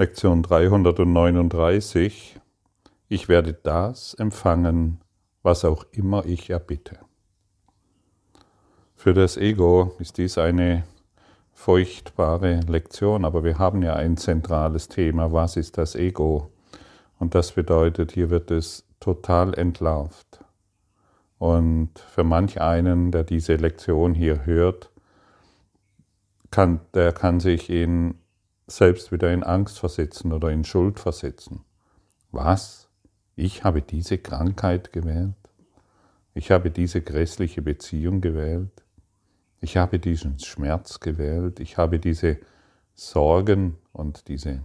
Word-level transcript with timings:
Lektion 0.00 0.42
339. 0.42 2.40
Ich 3.08 3.28
werde 3.28 3.52
das 3.52 4.14
empfangen, 4.14 5.02
was 5.42 5.66
auch 5.66 5.84
immer 5.92 6.24
ich 6.24 6.48
erbitte. 6.48 7.00
Für 8.96 9.12
das 9.12 9.36
Ego 9.36 9.94
ist 9.98 10.16
dies 10.16 10.38
eine 10.38 10.84
furchtbare 11.52 12.60
Lektion, 12.60 13.26
aber 13.26 13.44
wir 13.44 13.58
haben 13.58 13.82
ja 13.82 13.92
ein 13.92 14.16
zentrales 14.16 14.88
Thema, 14.88 15.32
was 15.32 15.58
ist 15.58 15.76
das 15.76 15.94
Ego? 15.94 16.50
Und 17.18 17.34
das 17.34 17.52
bedeutet, 17.52 18.12
hier 18.12 18.30
wird 18.30 18.50
es 18.50 18.86
total 19.00 19.52
entlarvt. 19.52 20.42
Und 21.36 21.90
für 21.98 22.24
manch 22.24 22.58
einen, 22.58 23.10
der 23.10 23.24
diese 23.24 23.56
Lektion 23.56 24.14
hier 24.14 24.46
hört, 24.46 24.90
kann, 26.50 26.80
der 26.94 27.12
kann 27.12 27.38
sich 27.38 27.68
in 27.68 28.14
selbst 28.70 29.12
wieder 29.12 29.32
in 29.32 29.42
Angst 29.42 29.78
versetzen 29.78 30.32
oder 30.32 30.50
in 30.50 30.64
Schuld 30.64 31.00
versetzen. 31.00 31.64
Was? 32.30 32.88
Ich 33.36 33.64
habe 33.64 33.82
diese 33.82 34.18
Krankheit 34.18 34.92
gewählt? 34.92 35.34
Ich 36.34 36.50
habe 36.50 36.70
diese 36.70 37.00
grässliche 37.00 37.62
Beziehung 37.62 38.20
gewählt? 38.20 38.84
Ich 39.60 39.76
habe 39.76 39.98
diesen 39.98 40.38
Schmerz 40.38 41.00
gewählt? 41.00 41.60
Ich 41.60 41.76
habe 41.76 41.98
diese 41.98 42.38
Sorgen 42.94 43.78
und 43.92 44.28
diese 44.28 44.64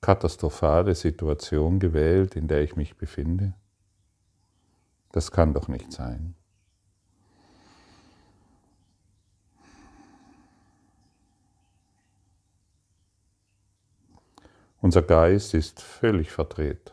katastrophale 0.00 0.94
Situation 0.94 1.78
gewählt, 1.78 2.36
in 2.36 2.48
der 2.48 2.62
ich 2.62 2.76
mich 2.76 2.96
befinde? 2.96 3.54
Das 5.12 5.30
kann 5.30 5.54
doch 5.54 5.68
nicht 5.68 5.92
sein. 5.92 6.34
Unser 14.84 15.00
Geist 15.00 15.54
ist 15.54 15.80
völlig 15.80 16.30
verdreht. 16.30 16.92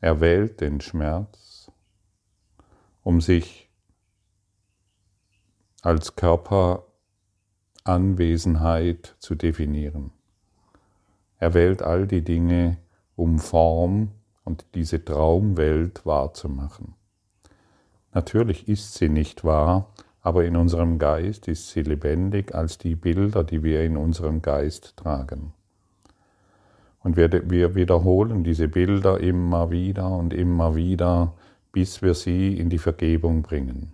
Er 0.00 0.20
wählt 0.20 0.60
den 0.60 0.80
Schmerz, 0.80 1.70
um 3.04 3.20
sich 3.20 3.70
als 5.82 6.16
Körperanwesenheit 6.16 9.14
zu 9.20 9.36
definieren. 9.36 10.10
Er 11.38 11.54
wählt 11.54 11.84
all 11.84 12.08
die 12.08 12.24
Dinge, 12.24 12.78
um 13.14 13.38
Form 13.38 14.10
und 14.42 14.66
diese 14.74 15.04
Traumwelt 15.04 16.04
wahrzumachen. 16.04 16.96
Natürlich 18.12 18.66
ist 18.66 18.94
sie 18.94 19.08
nicht 19.08 19.44
wahr, 19.44 19.94
aber 20.22 20.44
in 20.44 20.56
unserem 20.56 20.98
Geist 20.98 21.46
ist 21.46 21.68
sie 21.68 21.82
lebendig 21.82 22.52
als 22.52 22.78
die 22.78 22.96
Bilder, 22.96 23.44
die 23.44 23.62
wir 23.62 23.84
in 23.84 23.96
unserem 23.96 24.42
Geist 24.42 24.96
tragen. 24.96 25.54
Und 27.04 27.18
wir, 27.18 27.50
wir 27.50 27.74
wiederholen 27.74 28.44
diese 28.44 28.66
Bilder 28.66 29.20
immer 29.20 29.70
wieder 29.70 30.10
und 30.10 30.32
immer 30.32 30.74
wieder, 30.74 31.34
bis 31.70 32.00
wir 32.00 32.14
sie 32.14 32.58
in 32.58 32.70
die 32.70 32.78
Vergebung 32.78 33.42
bringen. 33.42 33.92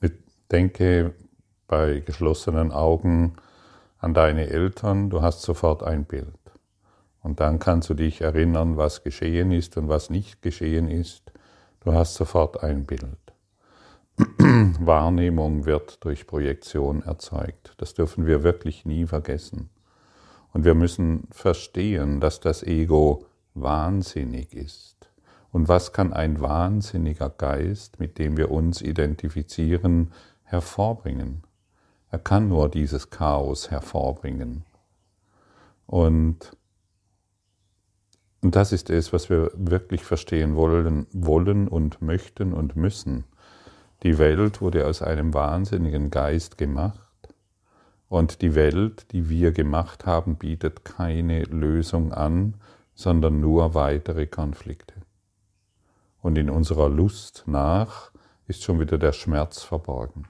Ich 0.00 0.12
denke 0.50 1.14
bei 1.68 2.00
geschlossenen 2.00 2.72
Augen 2.72 3.34
an 3.98 4.12
deine 4.12 4.48
Eltern, 4.48 5.08
du 5.08 5.22
hast 5.22 5.42
sofort 5.42 5.84
ein 5.84 6.04
Bild. 6.04 6.26
Und 7.22 7.38
dann 7.38 7.60
kannst 7.60 7.88
du 7.90 7.94
dich 7.94 8.22
erinnern, 8.22 8.76
was 8.76 9.04
geschehen 9.04 9.52
ist 9.52 9.76
und 9.76 9.88
was 9.88 10.10
nicht 10.10 10.42
geschehen 10.42 10.88
ist. 10.88 11.32
Du 11.80 11.92
hast 11.92 12.14
sofort 12.14 12.62
ein 12.62 12.86
Bild. 12.86 13.18
Wahrnehmung 14.80 15.64
wird 15.64 16.04
durch 16.04 16.26
Projektion 16.26 17.02
erzeugt. 17.02 17.74
Das 17.76 17.94
dürfen 17.94 18.26
wir 18.26 18.42
wirklich 18.42 18.84
nie 18.84 19.06
vergessen. 19.06 19.70
Und 20.52 20.64
wir 20.64 20.74
müssen 20.74 21.28
verstehen, 21.30 22.20
dass 22.20 22.40
das 22.40 22.62
Ego 22.62 23.26
wahnsinnig 23.54 24.54
ist. 24.54 24.96
Und 25.50 25.68
was 25.68 25.92
kann 25.92 26.12
ein 26.12 26.40
wahnsinniger 26.40 27.30
Geist, 27.30 28.00
mit 28.00 28.18
dem 28.18 28.36
wir 28.36 28.50
uns 28.50 28.82
identifizieren, 28.82 30.12
hervorbringen? 30.44 31.42
Er 32.10 32.18
kann 32.18 32.48
nur 32.48 32.68
dieses 32.68 33.10
Chaos 33.10 33.70
hervorbringen. 33.70 34.64
Und, 35.86 36.56
und 38.42 38.54
das 38.54 38.72
ist 38.72 38.90
es, 38.90 39.12
was 39.12 39.30
wir 39.30 39.50
wirklich 39.54 40.04
verstehen 40.04 40.54
wollen, 40.54 41.06
wollen 41.12 41.68
und 41.68 42.02
möchten 42.02 42.52
und 42.52 42.76
müssen. 42.76 43.24
Die 44.02 44.18
Welt 44.18 44.60
wurde 44.60 44.86
aus 44.86 45.02
einem 45.02 45.34
wahnsinnigen 45.34 46.10
Geist 46.10 46.56
gemacht 46.56 47.07
und 48.08 48.40
die 48.42 48.54
Welt, 48.54 49.12
die 49.12 49.28
wir 49.28 49.52
gemacht 49.52 50.06
haben, 50.06 50.36
bietet 50.36 50.84
keine 50.84 51.44
Lösung 51.44 52.12
an, 52.12 52.54
sondern 52.94 53.40
nur 53.40 53.74
weitere 53.74 54.26
Konflikte. 54.26 54.94
Und 56.20 56.36
in 56.36 56.50
unserer 56.50 56.88
Lust 56.88 57.44
nach 57.46 58.10
ist 58.46 58.64
schon 58.64 58.80
wieder 58.80 58.98
der 58.98 59.12
Schmerz 59.12 59.62
verborgen. 59.62 60.24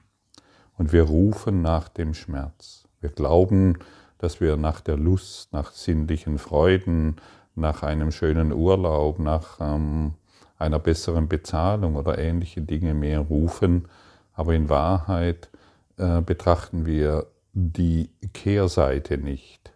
Und 0.77 0.93
wir 0.93 1.03
rufen 1.03 1.61
nach 1.61 1.89
dem 1.89 2.13
Schmerz. 2.13 2.87
Wir 3.01 3.09
glauben, 3.09 3.79
dass 4.17 4.41
wir 4.41 4.57
nach 4.57 4.81
der 4.81 4.97
Lust, 4.97 5.53
nach 5.53 5.71
sinnlichen 5.71 6.37
Freuden, 6.37 7.15
nach 7.55 7.83
einem 7.83 8.11
schönen 8.11 8.51
Urlaub, 8.51 9.19
nach 9.19 9.59
ähm, 9.59 10.13
einer 10.57 10.79
besseren 10.79 11.27
Bezahlung 11.27 11.95
oder 11.95 12.17
ähnliche 12.17 12.61
Dinge 12.61 12.93
mehr 12.93 13.21
rufen. 13.21 13.87
Aber 14.33 14.53
in 14.53 14.69
Wahrheit 14.69 15.49
äh, 15.97 16.21
betrachten 16.21 16.85
wir 16.85 17.27
die 17.61 18.09
Kehrseite 18.31 19.17
nicht. 19.17 19.73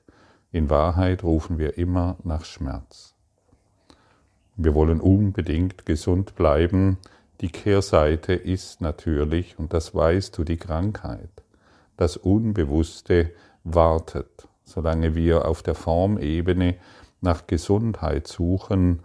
In 0.54 0.70
Wahrheit 0.70 1.24
rufen 1.24 1.58
wir 1.58 1.78
immer 1.78 2.16
nach 2.24 2.46
Schmerz. 2.46 3.14
Wir 4.56 4.74
wollen 4.74 5.02
unbedingt 5.02 5.86
gesund 5.86 6.36
bleiben. 6.36 6.98
Die 7.42 7.50
Kehrseite 7.50 8.34
ist 8.34 8.80
natürlich, 8.80 9.60
und 9.60 9.74
das 9.74 9.94
weißt 9.94 10.38
du, 10.38 10.46
die 10.46 10.56
Krankheit. 10.56 11.30
Das 11.98 12.16
Unbewusste 12.16 13.32
wartet. 13.66 14.48
Solange 14.64 15.14
wir 15.14 15.46
auf 15.46 15.62
der 15.62 15.76
Formebene 15.76 16.76
nach 17.20 17.48
Gesundheit 17.48 18.28
suchen, 18.28 19.02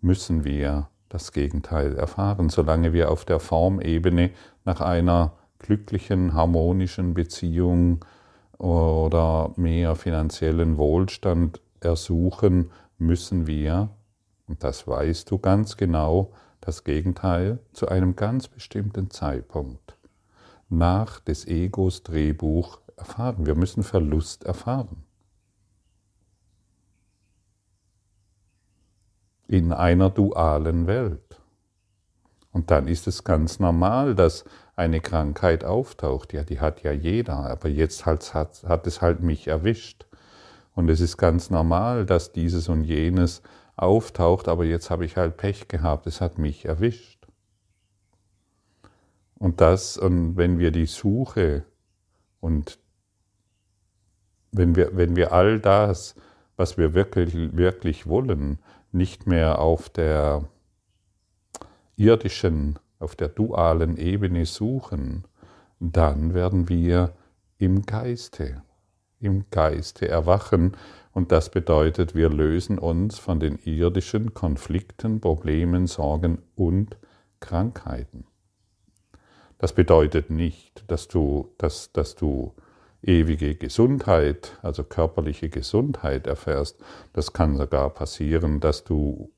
müssen 0.00 0.42
wir 0.42 0.88
das 1.10 1.30
Gegenteil 1.30 1.94
erfahren. 1.94 2.48
Solange 2.48 2.92
wir 2.92 3.12
auf 3.12 3.24
der 3.24 3.38
Formebene 3.38 4.30
nach 4.64 4.80
einer 4.80 5.32
glücklichen, 5.60 6.34
harmonischen 6.34 7.14
Beziehung 7.14 8.04
oder 8.58 9.52
mehr 9.56 9.96
finanziellen 9.96 10.78
Wohlstand 10.78 11.60
ersuchen, 11.80 12.70
müssen 12.98 13.46
wir, 13.46 13.90
und 14.46 14.62
das 14.64 14.86
weißt 14.86 15.30
du 15.30 15.38
ganz 15.38 15.76
genau, 15.76 16.32
das 16.60 16.84
Gegenteil 16.84 17.58
zu 17.72 17.88
einem 17.88 18.16
ganz 18.16 18.48
bestimmten 18.48 19.10
Zeitpunkt 19.10 19.96
nach 20.68 21.20
des 21.20 21.46
Egos 21.46 22.02
Drehbuch 22.02 22.80
erfahren. 22.96 23.46
Wir 23.46 23.54
müssen 23.54 23.82
Verlust 23.82 24.44
erfahren. 24.44 25.04
In 29.46 29.72
einer 29.72 30.10
dualen 30.10 30.86
Welt. 30.86 31.40
Und 32.50 32.70
dann 32.70 32.88
ist 32.88 33.06
es 33.06 33.22
ganz 33.22 33.60
normal, 33.60 34.14
dass 34.14 34.44
eine 34.76 35.00
Krankheit 35.00 35.64
auftaucht. 35.64 36.32
Ja, 36.32 36.44
die 36.44 36.60
hat 36.60 36.82
ja 36.82 36.92
jeder, 36.92 37.36
aber 37.36 37.68
jetzt 37.68 38.06
hat, 38.06 38.34
hat, 38.34 38.62
hat 38.64 38.86
es 38.86 39.00
halt 39.00 39.20
mich 39.20 39.48
erwischt. 39.48 40.06
Und 40.74 40.90
es 40.90 41.00
ist 41.00 41.16
ganz 41.16 41.50
normal, 41.50 42.04
dass 42.04 42.32
dieses 42.32 42.68
und 42.68 42.84
jenes 42.84 43.42
auftaucht, 43.76 44.48
aber 44.48 44.64
jetzt 44.64 44.90
habe 44.90 45.06
ich 45.06 45.16
halt 45.16 45.38
Pech 45.38 45.68
gehabt, 45.68 46.06
es 46.06 46.20
hat 46.20 46.38
mich 46.38 46.66
erwischt. 46.66 47.26
Und 49.38 49.60
das, 49.60 49.96
und 49.96 50.36
wenn 50.36 50.58
wir 50.58 50.70
die 50.70 50.86
Suche 50.86 51.64
und 52.40 52.78
wenn 54.52 54.76
wir, 54.76 54.96
wenn 54.96 55.16
wir 55.16 55.32
all 55.32 55.60
das, 55.60 56.14
was 56.56 56.78
wir 56.78 56.94
wirklich, 56.94 57.34
wirklich 57.56 58.06
wollen, 58.06 58.58
nicht 58.92 59.26
mehr 59.26 59.58
auf 59.58 59.90
der 59.90 60.48
irdischen, 61.96 62.78
auf 62.98 63.16
der 63.16 63.28
dualen 63.28 63.96
Ebene 63.96 64.46
suchen, 64.46 65.24
dann 65.80 66.34
werden 66.34 66.68
wir 66.68 67.12
im 67.58 67.82
Geiste, 67.82 68.62
im 69.20 69.44
Geiste 69.50 70.08
erwachen 70.08 70.76
und 71.12 71.32
das 71.32 71.50
bedeutet, 71.50 72.14
wir 72.14 72.28
lösen 72.28 72.78
uns 72.78 73.18
von 73.18 73.40
den 73.40 73.58
irdischen 73.64 74.34
Konflikten, 74.34 75.20
Problemen, 75.20 75.86
Sorgen 75.86 76.42
und 76.54 76.96
Krankheiten. 77.40 78.24
Das 79.58 79.72
bedeutet 79.72 80.28
nicht, 80.28 80.84
dass 80.88 81.08
du, 81.08 81.54
dass, 81.56 81.92
dass 81.92 82.14
du 82.14 82.54
ewige 83.02 83.54
Gesundheit, 83.54 84.58
also 84.62 84.84
körperliche 84.84 85.48
Gesundheit 85.48 86.26
erfährst. 86.26 86.78
Das 87.12 87.32
kann 87.32 87.56
sogar 87.56 87.90
passieren, 87.90 88.60
dass 88.60 88.84
du 88.84 89.30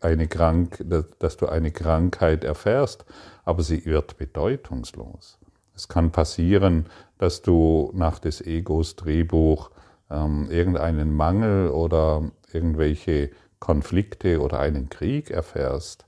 eine, 0.00 0.28
Krank 0.28 0.84
dass 1.18 1.36
du 1.36 1.46
eine 1.46 1.70
Krankheit 1.70 2.44
erfährst, 2.44 3.04
aber 3.44 3.62
sie 3.62 3.84
wird 3.84 4.16
bedeutungslos. 4.18 5.38
Es 5.74 5.88
kann 5.88 6.10
passieren, 6.10 6.86
dass 7.18 7.42
du 7.42 7.90
nach 7.94 8.18
des 8.18 8.40
Egos 8.40 8.96
Drehbuch 8.96 9.70
ähm, 10.10 10.50
irgendeinen 10.50 11.14
Mangel 11.14 11.68
oder 11.70 12.30
irgendwelche 12.52 13.30
Konflikte 13.58 14.40
oder 14.40 14.60
einen 14.60 14.88
Krieg 14.88 15.30
erfährst, 15.30 16.06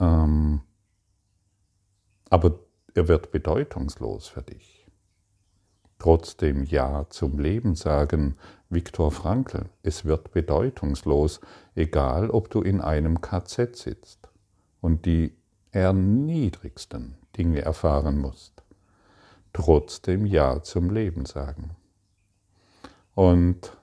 ähm, 0.00 0.60
aber 2.30 2.58
er 2.94 3.08
wird 3.08 3.30
bedeutungslos 3.30 4.28
für 4.28 4.42
dich. 4.42 4.83
Trotzdem 6.04 6.64
Ja 6.64 7.06
zum 7.08 7.38
Leben 7.38 7.76
sagen, 7.76 8.36
Viktor 8.68 9.10
Frankl, 9.10 9.70
es 9.82 10.04
wird 10.04 10.32
bedeutungslos, 10.32 11.40
egal 11.74 12.28
ob 12.28 12.50
du 12.50 12.60
in 12.60 12.82
einem 12.82 13.22
KZ 13.22 13.74
sitzt 13.74 14.28
und 14.82 15.06
die 15.06 15.34
erniedrigsten 15.70 17.16
Dinge 17.38 17.62
erfahren 17.62 18.18
musst. 18.18 18.62
Trotzdem 19.54 20.26
Ja 20.26 20.62
zum 20.62 20.90
Leben 20.90 21.24
sagen. 21.24 21.74
Und 23.14 23.74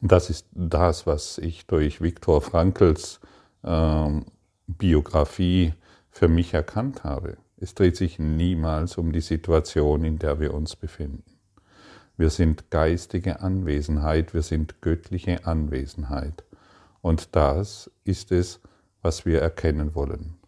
das 0.00 0.30
ist 0.30 0.46
das, 0.52 1.06
was 1.06 1.36
ich 1.36 1.66
durch 1.66 2.00
Viktor 2.00 2.40
Frankls 2.40 3.20
ähm, 3.62 4.24
Biografie 4.66 5.74
für 6.08 6.28
mich 6.28 6.54
erkannt 6.54 7.04
habe. 7.04 7.36
Es 7.62 7.76
dreht 7.76 7.96
sich 7.96 8.18
niemals 8.18 8.98
um 8.98 9.12
die 9.12 9.20
Situation, 9.20 10.02
in 10.02 10.18
der 10.18 10.40
wir 10.40 10.52
uns 10.52 10.74
befinden. 10.74 11.38
Wir 12.16 12.28
sind 12.28 12.72
geistige 12.72 13.38
Anwesenheit, 13.38 14.34
wir 14.34 14.42
sind 14.42 14.82
göttliche 14.82 15.46
Anwesenheit. 15.46 16.42
Und 17.02 17.36
das 17.36 17.88
ist 18.02 18.32
es, 18.32 18.58
was 19.00 19.26
wir 19.26 19.40
erkennen 19.40 19.94
wollen. 19.94 20.40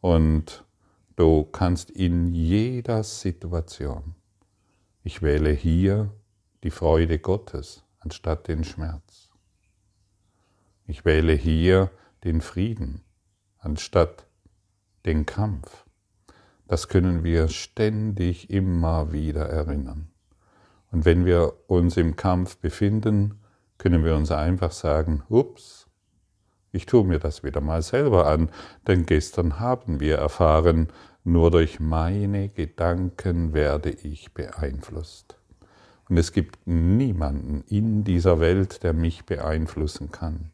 Und 0.00 0.64
du 1.16 1.42
kannst 1.42 1.90
in 1.90 2.32
jeder 2.32 3.02
Situation, 3.02 4.14
ich 5.02 5.22
wähle 5.22 5.50
hier 5.50 6.12
die 6.62 6.70
Freude 6.70 7.18
Gottes 7.18 7.82
anstatt 7.98 8.46
den 8.46 8.62
Schmerz. 8.62 9.30
Ich 10.86 11.04
wähle 11.04 11.32
hier 11.32 11.90
den 12.22 12.40
Frieden 12.40 13.00
anstatt 13.58 14.28
den 15.04 15.26
Kampf. 15.26 15.89
Das 16.70 16.86
können 16.86 17.24
wir 17.24 17.48
ständig 17.48 18.48
immer 18.48 19.10
wieder 19.10 19.44
erinnern. 19.44 20.06
Und 20.92 21.04
wenn 21.04 21.26
wir 21.26 21.54
uns 21.66 21.96
im 21.96 22.14
Kampf 22.14 22.58
befinden, 22.58 23.40
können 23.76 24.04
wir 24.04 24.14
uns 24.14 24.30
einfach 24.30 24.70
sagen, 24.70 25.24
ups, 25.28 25.88
ich 26.70 26.86
tue 26.86 27.02
mir 27.02 27.18
das 27.18 27.42
wieder 27.42 27.60
mal 27.60 27.82
selber 27.82 28.28
an, 28.28 28.50
denn 28.86 29.04
gestern 29.04 29.58
haben 29.58 29.98
wir 29.98 30.18
erfahren, 30.18 30.92
nur 31.24 31.50
durch 31.50 31.80
meine 31.80 32.48
Gedanken 32.50 33.52
werde 33.52 33.90
ich 33.90 34.32
beeinflusst. 34.32 35.40
Und 36.08 36.18
es 36.18 36.30
gibt 36.30 36.68
niemanden 36.68 37.64
in 37.66 38.04
dieser 38.04 38.38
Welt, 38.38 38.84
der 38.84 38.92
mich 38.92 39.24
beeinflussen 39.24 40.12
kann. 40.12 40.52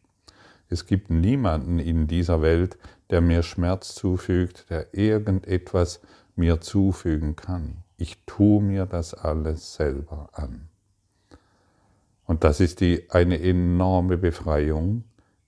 Es 0.71 0.87
gibt 0.87 1.11
niemanden 1.11 1.79
in 1.79 2.07
dieser 2.07 2.41
Welt, 2.41 2.79
der 3.11 3.21
mir 3.21 3.43
Schmerz 3.43 3.95
zufügt, 3.95 4.71
der 4.71 4.95
irgendetwas 4.95 6.01
mir 6.35 6.61
zufügen 6.61 7.37
kann. 7.37 7.85
Ich 7.97 8.19
tue 8.27 8.63
mir 8.63 8.87
das 8.87 9.15
alles 9.15 9.75
selber 9.75 10.29
an. 10.33 10.69
Und 12.25 12.45
das 12.45 12.61
ist 12.61 12.81
die, 12.81 13.09
eine 13.11 13.41
enorme 13.41 14.19
Befreiung, 14.19 15.05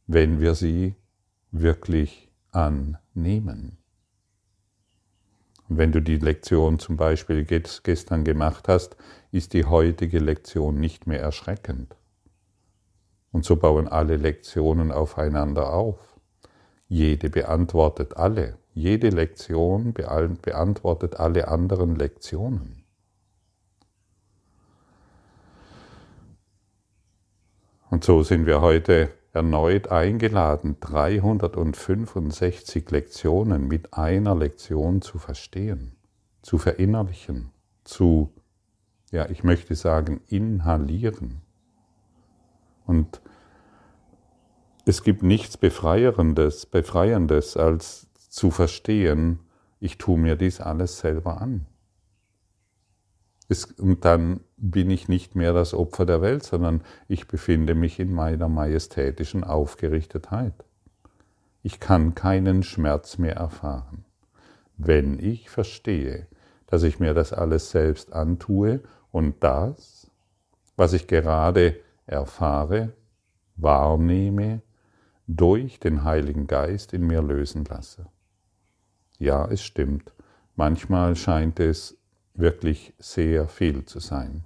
wenn 0.07 0.41
wir 0.41 0.55
sie 0.55 0.95
wirklich 1.51 2.31
annehmen. 2.53 3.79
Und 5.69 5.77
wenn 5.77 5.93
du 5.93 6.01
die 6.01 6.17
Lektion 6.17 6.79
zum 6.79 6.97
Beispiel 6.97 7.45
gestern 7.45 8.25
gemacht 8.25 8.69
hast, 8.69 8.97
ist 9.33 9.53
die 9.53 9.67
heutige 9.67 10.19
Lektion 10.19 10.81
nicht 10.81 11.07
mehr 11.07 11.21
erschreckend. 11.21 11.95
Und 13.33 13.45
so 13.45 13.57
bauen 13.57 13.89
alle 13.89 14.17
Lektionen 14.17 14.91
aufeinander 14.91 15.73
auf. 15.75 16.08
Jede 16.89 17.29
beantwortet 17.29 18.17
alle. 18.17 18.57
Jede 18.73 19.11
Lektion 19.11 19.93
beantwortet 19.93 21.21
alle 21.21 21.49
anderen 21.49 21.97
Lektionen. 21.97 22.79
Und 27.91 28.05
so 28.05 28.23
sind 28.23 28.47
wir 28.47 28.61
heute 28.61 29.11
erneut 29.33 29.89
eingeladen, 29.89 30.77
365 30.81 32.91
Lektionen 32.91 33.69
mit 33.69 33.95
einer 33.95 34.35
Lektion 34.35 35.03
zu 35.03 35.19
verstehen, 35.19 35.97
zu 36.43 36.59
verinnerlichen, 36.59 37.51
zu, 37.85 38.33
ja, 39.11 39.29
ich 39.29 39.45
möchte 39.45 39.75
sagen, 39.75 40.21
inhalieren. 40.29 41.43
Und 42.87 43.21
es 44.89 45.03
gibt 45.03 45.23
nichts 45.23 45.59
Befreierendes, 45.59 46.65
Befreiendes, 46.65 47.59
als 47.59 48.09
zu 48.31 48.51
verstehen, 48.51 49.39
ich 49.81 49.99
tue 49.99 50.19
mir 50.19 50.35
dies 50.35 50.63
alles 50.63 50.99
selber 50.99 51.43
an. 51.43 51.67
Es, 53.51 53.67
und 53.67 54.07
dann 54.07 54.41
bin 54.57 54.91
ich 54.91 55.07
nicht 55.07 55.37
mehr 55.37 55.53
das 55.53 55.75
Opfer 55.75 56.07
der 56.07 56.23
Welt, 56.23 56.43
sondern 56.43 56.81
ich 57.07 57.29
befinde 57.29 57.75
mich 57.75 58.01
in 58.01 58.15
meiner 58.15 58.49
majestätischen 58.49 59.45
Aufgerichtetheit. 59.45 60.55
Ich 61.63 61.81
kann 61.81 62.15
keinen 62.15 62.63
Schmerz 62.63 63.19
mehr 63.19 63.37
erfahren, 63.37 64.07
wenn 64.79 65.19
ich 65.19 65.51
verstehe, 65.51 66.29
dass 66.67 66.83
ich 66.83 66.99
mir 66.99 67.13
das 67.13 67.35
alles 67.35 67.71
selbst 67.71 68.15
antue 68.15 68.81
und 69.11 69.45
das, 69.45 70.11
was 70.77 70.95
ich 70.95 71.09
gerade 71.09 71.79
erfahre, 72.07 72.95
wahrnehme, 73.57 74.63
durch 75.29 75.79
den 75.79 76.05
Heiligen 76.05 76.47
Geist 76.47 76.95
in 76.95 77.07
mir 77.07 77.23
lösen 77.23 77.65
lasse. 77.67 78.07
Ja, 79.19 79.47
es 79.47 79.63
stimmt, 79.63 80.13
manchmal 80.57 81.17
scheint 81.17 81.61
es 81.61 81.97
wirklich 82.35 82.95
sehr 82.99 83.47
viel 83.47 83.85
zu 83.85 84.01
sein. 84.01 84.45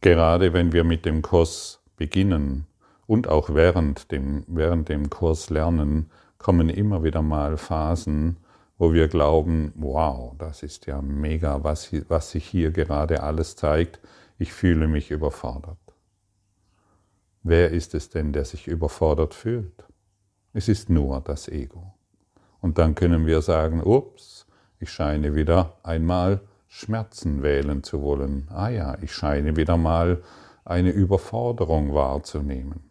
Gerade 0.00 0.52
wenn 0.52 0.72
wir 0.72 0.84
mit 0.84 1.04
dem 1.06 1.22
Kurs 1.22 1.80
beginnen 1.96 2.66
und 3.06 3.28
auch 3.28 3.54
während 3.54 4.10
dem, 4.10 4.44
während 4.48 4.88
dem 4.88 5.08
Kurs 5.08 5.50
lernen, 5.50 6.10
kommen 6.38 6.68
immer 6.68 7.04
wieder 7.04 7.22
mal 7.22 7.56
Phasen, 7.56 8.38
wo 8.76 8.92
wir 8.92 9.08
glauben, 9.08 9.72
wow, 9.76 10.34
das 10.38 10.62
ist 10.62 10.86
ja 10.86 11.00
mega, 11.02 11.62
was, 11.62 11.90
was 12.08 12.30
sich 12.30 12.46
hier 12.46 12.70
gerade 12.70 13.22
alles 13.22 13.56
zeigt. 13.56 14.00
Ich 14.38 14.52
fühle 14.52 14.88
mich 14.88 15.10
überfordert. 15.10 15.78
Wer 17.48 17.70
ist 17.70 17.94
es 17.94 18.10
denn, 18.10 18.34
der 18.34 18.44
sich 18.44 18.68
überfordert 18.68 19.32
fühlt? 19.32 19.86
Es 20.52 20.68
ist 20.68 20.90
nur 20.90 21.22
das 21.22 21.48
Ego. 21.48 21.94
Und 22.60 22.76
dann 22.76 22.94
können 22.94 23.24
wir 23.24 23.40
sagen, 23.40 23.82
ups, 23.82 24.46
ich 24.80 24.90
scheine 24.90 25.34
wieder 25.34 25.78
einmal 25.82 26.42
Schmerzen 26.66 27.42
wählen 27.42 27.82
zu 27.82 28.02
wollen. 28.02 28.48
Ah 28.50 28.68
ja, 28.68 28.98
ich 29.00 29.14
scheine 29.14 29.56
wieder 29.56 29.78
mal 29.78 30.22
eine 30.66 30.90
Überforderung 30.90 31.94
wahrzunehmen. 31.94 32.90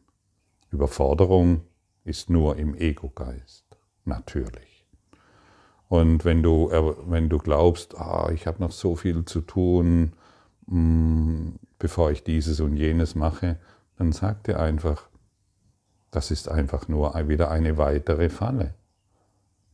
Überforderung 0.71 1.61
ist 2.03 2.31
nur 2.31 2.57
im 2.57 2.73
Ego-Geist, 2.73 3.77
natürlich. 4.05 4.87
Und 5.87 6.25
wenn 6.25 6.41
du, 6.41 6.71
wenn 7.05 7.29
du 7.29 7.37
glaubst, 7.37 7.95
ah, 7.95 8.31
ich 8.33 8.47
habe 8.47 8.59
noch 8.59 8.71
so 8.71 8.95
viel 8.95 9.23
zu 9.25 9.41
tun, 9.41 10.13
mm, 10.65 11.49
bevor 11.77 12.09
ich 12.09 12.23
dieses 12.23 12.59
und 12.59 12.75
jenes 12.75 13.13
mache, 13.13 13.59
dann 13.97 14.11
sag 14.11 14.43
dir 14.43 14.59
einfach, 14.59 15.09
das 16.11 16.31
ist 16.31 16.49
einfach 16.49 16.87
nur 16.87 17.13
wieder 17.27 17.51
eine 17.51 17.77
weitere 17.77 18.29
Falle. 18.29 18.73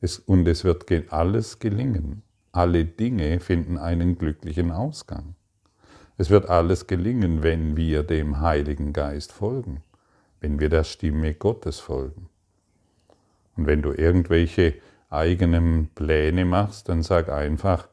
Es, 0.02 0.20
und 0.20 0.48
es 0.48 0.64
wird 0.64 0.86
alles 1.12 1.60
gelingen. 1.60 2.24
Alle 2.52 2.86
Dinge 2.86 3.40
finden 3.40 3.78
einen 3.78 4.18
glücklichen 4.18 4.72
Ausgang. 4.72 5.36
Es 6.18 6.30
wird 6.30 6.50
alles 6.50 6.88
gelingen, 6.88 7.42
wenn 7.42 7.76
wir 7.78 8.04
dem 8.04 8.40
Heiligen 8.40 8.94
Geist 8.94 9.32
folgen, 9.32 9.82
wenn 10.42 10.60
wir 10.60 10.70
der 10.70 10.84
Stimme 10.84 11.34
Gottes 11.34 11.80
folgen. 11.80 12.30
Und 13.56 13.68
wenn 13.68 13.82
du 13.82 13.92
irgendwelche 13.92 14.76
eigenen 15.10 15.90
Pläne 15.96 16.46
machst, 16.46 16.90
dann 16.90 17.04
sag 17.04 17.30
einfach, 17.30 17.88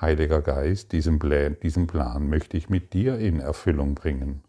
Heiliger 0.00 0.42
Geist, 0.42 0.92
diesen 0.92 1.18
Plan, 1.18 1.56
diesen 1.62 1.86
Plan 1.86 2.28
möchte 2.28 2.56
ich 2.56 2.68
mit 2.68 2.92
dir 2.92 3.18
in 3.18 3.40
Erfüllung 3.40 3.94
bringen. 3.94 4.42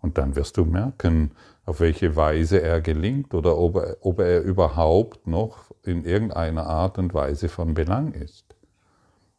Und 0.00 0.18
dann 0.18 0.36
wirst 0.36 0.56
du 0.56 0.64
merken, 0.64 1.32
auf 1.64 1.80
welche 1.80 2.16
Weise 2.16 2.62
er 2.62 2.80
gelingt 2.80 3.34
oder 3.34 3.58
ob 3.58 3.76
er, 3.76 3.96
ob 4.00 4.20
er 4.20 4.42
überhaupt 4.42 5.26
noch 5.26 5.72
in 5.82 6.04
irgendeiner 6.04 6.66
Art 6.66 6.98
und 6.98 7.14
Weise 7.14 7.48
von 7.48 7.74
Belang 7.74 8.12
ist. 8.12 8.56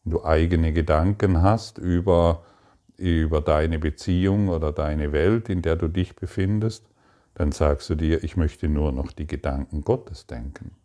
Wenn 0.04 0.12
du 0.12 0.24
eigene 0.24 0.74
Gedanken 0.74 1.42
hast 1.42 1.78
über, 1.78 2.44
über 2.98 3.42
deine 3.42 3.80
Beziehung 3.80 4.50
oder 4.50 4.72
deine 4.72 5.12
Welt, 5.12 5.50
in 5.50 5.62
der 5.62 5.76
du 5.76 5.88
dich 5.88 6.16
befindest, 6.16 6.86
dann 7.34 7.52
sagst 7.52 7.90
du 7.90 7.96
dir, 7.96 8.24
ich 8.24 8.36
möchte 8.36 8.68
nur 8.68 8.92
noch 8.92 9.12
die 9.12 9.28
Gedanken 9.28 9.82
Gottes 9.82 10.28
denken. 10.28 10.76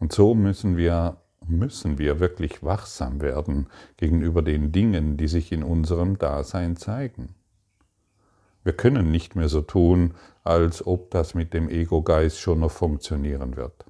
Und 0.00 0.12
so 0.12 0.34
müssen 0.34 0.76
wir 0.76 1.21
müssen 1.46 1.98
wir 1.98 2.20
wirklich 2.20 2.62
wachsam 2.62 3.20
werden 3.20 3.68
gegenüber 3.96 4.42
den 4.42 4.72
Dingen, 4.72 5.16
die 5.16 5.28
sich 5.28 5.52
in 5.52 5.62
unserem 5.62 6.18
Dasein 6.18 6.76
zeigen. 6.76 7.34
Wir 8.64 8.72
können 8.72 9.10
nicht 9.10 9.34
mehr 9.34 9.48
so 9.48 9.60
tun, 9.60 10.14
als 10.44 10.86
ob 10.86 11.10
das 11.10 11.34
mit 11.34 11.52
dem 11.52 11.68
Ego-Geist 11.68 12.38
schon 12.40 12.60
noch 12.60 12.70
funktionieren 12.70 13.56
wird. 13.56 13.84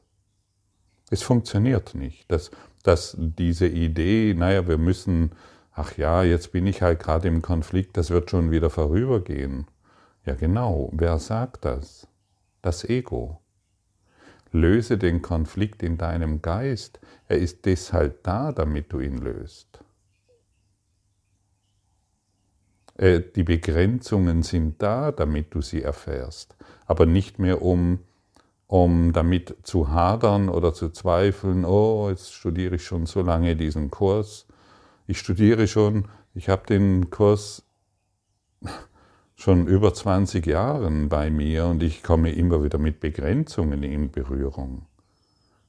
Es 1.10 1.22
funktioniert 1.22 1.94
nicht. 1.94 2.30
Dass, 2.32 2.50
dass 2.82 3.16
diese 3.18 3.66
Idee, 3.66 4.34
naja, 4.34 4.66
wir 4.66 4.78
müssen, 4.78 5.32
ach 5.72 5.98
ja, 5.98 6.22
jetzt 6.22 6.52
bin 6.52 6.66
ich 6.66 6.80
halt 6.80 7.00
gerade 7.00 7.28
im 7.28 7.42
Konflikt, 7.42 7.98
das 7.98 8.10
wird 8.10 8.30
schon 8.30 8.50
wieder 8.50 8.70
vorübergehen. 8.70 9.66
Ja 10.24 10.34
genau, 10.34 10.90
wer 10.92 11.18
sagt 11.18 11.66
das? 11.66 12.08
Das 12.62 12.84
Ego. 12.84 13.41
Löse 14.52 14.98
den 14.98 15.22
Konflikt 15.22 15.82
in 15.82 15.98
deinem 15.98 16.42
Geist. 16.42 17.00
Er 17.26 17.38
ist 17.38 17.64
deshalb 17.64 18.22
da, 18.22 18.52
damit 18.52 18.92
du 18.92 19.00
ihn 19.00 19.18
löst. 19.18 19.82
Äh, 22.96 23.22
die 23.34 23.44
Begrenzungen 23.44 24.42
sind 24.42 24.82
da, 24.82 25.10
damit 25.10 25.54
du 25.54 25.62
sie 25.62 25.82
erfährst, 25.82 26.56
aber 26.86 27.06
nicht 27.06 27.38
mehr 27.38 27.62
um 27.62 28.00
um 28.72 29.12
damit 29.12 29.54
zu 29.64 29.90
hadern 29.90 30.48
oder 30.48 30.72
zu 30.72 30.88
zweifeln, 30.88 31.66
oh, 31.66 32.08
jetzt 32.08 32.32
studiere 32.32 32.76
ich 32.76 32.84
schon 32.86 33.04
so 33.04 33.20
lange 33.20 33.54
diesen 33.54 33.90
Kurs. 33.90 34.46
Ich 35.06 35.18
studiere 35.18 35.68
schon, 35.68 36.08
ich 36.32 36.48
habe 36.48 36.66
den 36.66 37.10
Kurs 37.10 37.66
schon 39.42 39.66
über 39.66 39.92
20 39.92 40.46
Jahren 40.46 41.08
bei 41.08 41.30
mir 41.30 41.66
und 41.66 41.82
ich 41.82 42.02
komme 42.02 42.32
immer 42.32 42.62
wieder 42.62 42.78
mit 42.78 43.00
Begrenzungen 43.00 43.82
in 43.82 44.10
Berührung. 44.10 44.86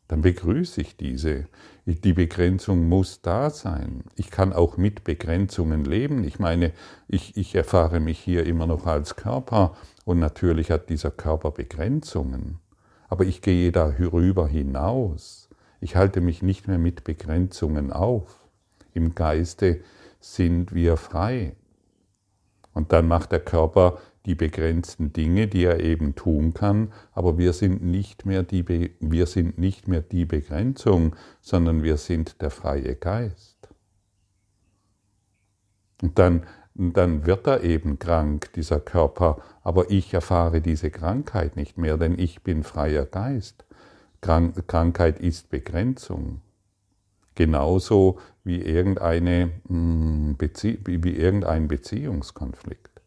Dann 0.07 0.21
begrüße 0.21 0.81
ich 0.81 0.95
diese. 0.97 1.47
Die 1.85 2.13
Begrenzung 2.13 2.87
muss 2.87 3.21
da 3.21 3.49
sein. 3.49 4.03
Ich 4.15 4.29
kann 4.29 4.53
auch 4.53 4.77
mit 4.77 5.03
Begrenzungen 5.03 5.85
leben. 5.85 6.23
Ich 6.23 6.39
meine, 6.39 6.71
ich, 7.07 7.35
ich 7.35 7.55
erfahre 7.55 7.99
mich 7.99 8.19
hier 8.19 8.45
immer 8.45 8.67
noch 8.67 8.85
als 8.85 9.15
Körper 9.15 9.75
und 10.05 10.19
natürlich 10.19 10.69
hat 10.71 10.89
dieser 10.89 11.11
Körper 11.11 11.51
Begrenzungen 11.51 12.59
aber 13.13 13.25
ich 13.25 13.43
gehe 13.43 13.71
darüber 13.71 14.47
hinaus. 14.47 15.47
Ich 15.81 15.95
halte 15.95 16.19
mich 16.19 16.41
nicht 16.41 16.67
mehr 16.67 16.79
mit 16.79 17.03
Begrenzungen 17.03 17.91
auf. 17.91 18.47
Im 18.95 19.13
Geiste 19.13 19.81
sind 20.19 20.73
wir 20.73 20.97
frei. 20.97 21.55
Und 22.73 22.91
dann 22.91 23.07
macht 23.07 23.31
der 23.31 23.39
Körper 23.39 23.99
die 24.25 24.35
begrenzten 24.35 25.13
Dinge, 25.13 25.47
die 25.47 25.65
er 25.65 25.81
eben 25.81 26.15
tun 26.15 26.53
kann, 26.53 26.91
aber 27.11 27.37
wir 27.37 27.53
sind 27.53 27.83
nicht 27.83 28.25
mehr 28.25 28.43
die, 28.43 28.63
Be 28.63 28.91
wir 28.99 29.25
sind 29.25 29.57
nicht 29.57 29.87
mehr 29.87 30.01
die 30.01 30.25
Begrenzung, 30.25 31.15
sondern 31.41 31.83
wir 31.83 31.97
sind 31.97 32.41
der 32.41 32.49
freie 32.49 32.95
Geist. 32.95 33.69
Und 36.01 36.17
dann 36.17 36.43
dann 36.75 37.25
wird 37.27 37.45
er 37.45 37.63
eben 37.63 37.99
krank, 37.99 38.51
dieser 38.53 38.79
Körper, 38.79 39.37
aber 39.61 39.91
ich 39.91 40.13
erfahre 40.13 40.59
diese 40.59 40.89
Krankheit 40.89 41.55
nicht 41.55 41.77
mehr, 41.77 41.97
denn 41.97 42.17
ich 42.17 42.41
bin 42.41 42.63
freier 42.63 43.05
Geist. 43.05 43.65
Krank 44.21 44.67
Krankheit 44.67 45.19
ist 45.19 45.49
Begrenzung. 45.49 46.41
Genauso 47.35 48.19
wie, 48.43 48.61
irgendeine, 48.61 49.51
hm, 49.67 50.35
Bezie 50.37 50.79
wie 50.85 51.15
irgendein 51.15 51.67
Beziehungskonflikt. 51.67 53.01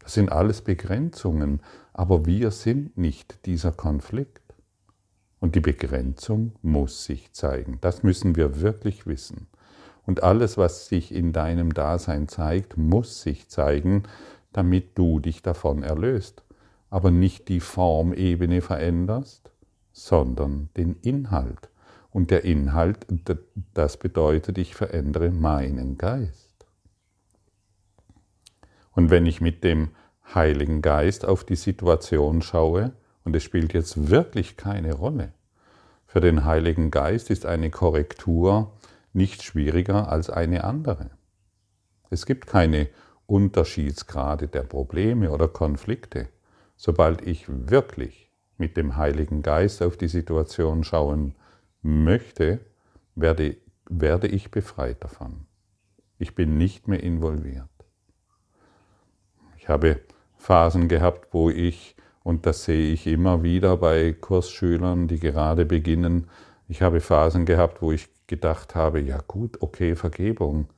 Das 0.00 0.14
sind 0.14 0.32
alles 0.32 0.62
Begrenzungen, 0.62 1.60
aber 1.92 2.26
wir 2.26 2.50
sind 2.50 2.96
nicht 2.96 3.46
dieser 3.46 3.72
Konflikt. 3.72 4.40
Und 5.38 5.54
die 5.54 5.60
Begrenzung 5.60 6.52
muss 6.62 7.04
sich 7.04 7.32
zeigen. 7.32 7.78
Das 7.80 8.02
müssen 8.02 8.36
wir 8.36 8.60
wirklich 8.60 9.06
wissen. 9.06 9.48
Und 10.04 10.22
alles, 10.22 10.56
was 10.56 10.86
sich 10.86 11.12
in 11.12 11.32
deinem 11.32 11.74
Dasein 11.74 12.28
zeigt, 12.28 12.76
muss 12.76 13.22
sich 13.22 13.48
zeigen, 13.48 14.04
damit 14.52 14.96
du 14.98 15.20
dich 15.20 15.42
davon 15.42 15.82
erlöst. 15.82 16.42
Aber 16.90 17.10
nicht 17.10 17.48
die 17.48 17.60
Formebene 17.60 18.60
veränderst, 18.60 19.50
sondern 19.92 20.68
den 20.76 20.96
Inhalt. 21.02 21.71
Und 22.12 22.30
der 22.30 22.44
Inhalt, 22.44 23.06
das 23.74 23.96
bedeutet, 23.96 24.58
ich 24.58 24.74
verändere 24.74 25.30
meinen 25.30 25.96
Geist. 25.96 26.66
Und 28.92 29.10
wenn 29.10 29.24
ich 29.24 29.40
mit 29.40 29.64
dem 29.64 29.90
Heiligen 30.34 30.82
Geist 30.82 31.24
auf 31.24 31.44
die 31.44 31.56
Situation 31.56 32.42
schaue, 32.42 32.92
und 33.24 33.34
es 33.34 33.42
spielt 33.42 33.72
jetzt 33.72 34.10
wirklich 34.10 34.56
keine 34.56 34.94
Rolle, 34.94 35.32
für 36.06 36.20
den 36.20 36.44
Heiligen 36.44 36.90
Geist 36.90 37.30
ist 37.30 37.46
eine 37.46 37.70
Korrektur 37.70 38.72
nicht 39.14 39.42
schwieriger 39.42 40.10
als 40.10 40.28
eine 40.28 40.64
andere. 40.64 41.10
Es 42.10 42.26
gibt 42.26 42.46
keine 42.46 42.88
Unterschiedsgrade 43.26 44.48
der 44.48 44.62
Probleme 44.62 45.30
oder 45.30 45.48
Konflikte. 45.48 46.28
Sobald 46.76 47.22
ich 47.22 47.46
wirklich 47.48 48.30
mit 48.58 48.76
dem 48.76 48.96
Heiligen 48.96 49.40
Geist 49.40 49.82
auf 49.82 49.96
die 49.96 50.08
Situation 50.08 50.84
schauen 50.84 51.34
möchte, 51.82 52.60
werde, 53.14 53.56
werde 53.88 54.28
ich 54.28 54.50
befreit 54.50 55.02
davon. 55.02 55.46
Ich 56.18 56.34
bin 56.34 56.56
nicht 56.56 56.88
mehr 56.88 57.02
involviert. 57.02 57.68
Ich 59.58 59.68
habe 59.68 60.00
Phasen 60.36 60.88
gehabt, 60.88 61.28
wo 61.32 61.50
ich, 61.50 61.96
und 62.22 62.46
das 62.46 62.64
sehe 62.64 62.92
ich 62.92 63.06
immer 63.06 63.42
wieder 63.42 63.76
bei 63.76 64.12
Kursschülern, 64.12 65.08
die 65.08 65.20
gerade 65.20 65.66
beginnen, 65.66 66.28
ich 66.68 66.80
habe 66.80 67.00
Phasen 67.00 67.44
gehabt, 67.44 67.82
wo 67.82 67.92
ich 67.92 68.08
gedacht 68.26 68.74
habe, 68.74 69.00
ja 69.00 69.18
gut, 69.26 69.60
okay, 69.60 69.94
Vergebung. 69.94 70.68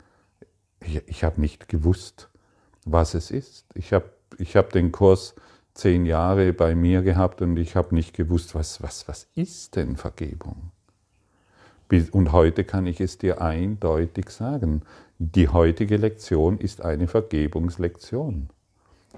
Ich, 0.81 1.07
ich 1.07 1.25
habe 1.25 1.41
nicht 1.41 1.69
gewusst, 1.69 2.31
was 2.85 3.15
es 3.15 3.31
ist. 3.31 3.67
Ich 3.75 3.93
habe 3.93 4.11
ich 4.39 4.57
hab 4.57 4.73
den 4.73 4.91
Kurs 4.91 5.37
zehn 5.73 6.07
Jahre 6.07 6.53
bei 6.53 6.75
mir 6.75 7.03
gehabt 7.03 7.43
und 7.43 7.57
ich 7.57 7.77
habe 7.77 7.95
nicht 7.95 8.15
gewusst, 8.15 8.55
was, 8.55 8.83
was, 8.83 9.07
was 9.07 9.29
ist 9.35 9.77
denn 9.77 9.97
Vergebung? 9.97 10.73
Und 12.13 12.33
heute 12.33 12.65
kann 12.65 12.87
ich 12.87 13.01
es 13.01 13.19
dir 13.19 13.41
eindeutig 13.41 14.31
sagen. 14.31 14.83
Die 15.19 15.49
heutige 15.49 15.97
Lektion 15.97 16.59
ist 16.59 16.83
eine 16.83 17.07
Vergebungslektion. 17.07 18.49